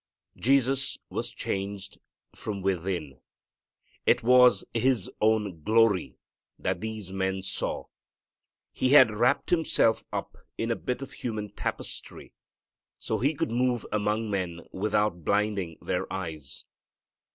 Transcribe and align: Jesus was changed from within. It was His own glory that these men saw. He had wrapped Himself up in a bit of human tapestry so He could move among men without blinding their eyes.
Jesus 0.35 0.97
was 1.11 1.31
changed 1.31 1.99
from 2.35 2.63
within. 2.63 3.19
It 4.07 4.23
was 4.23 4.65
His 4.73 5.11
own 5.21 5.61
glory 5.61 6.17
that 6.57 6.81
these 6.81 7.11
men 7.11 7.43
saw. 7.43 7.85
He 8.73 8.93
had 8.93 9.11
wrapped 9.11 9.51
Himself 9.51 10.03
up 10.11 10.37
in 10.57 10.71
a 10.71 10.75
bit 10.75 11.03
of 11.03 11.11
human 11.11 11.51
tapestry 11.51 12.33
so 12.97 13.19
He 13.19 13.35
could 13.35 13.51
move 13.51 13.85
among 13.91 14.31
men 14.31 14.61
without 14.71 15.23
blinding 15.23 15.77
their 15.83 16.11
eyes. 16.11 16.65